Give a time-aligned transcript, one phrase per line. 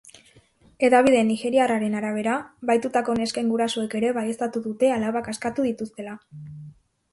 [0.85, 2.33] Hedabide nigeriarren arabera,
[2.71, 6.19] bahitutako nesken gurasoek ere baieztatu dute alabak askatu dituztela.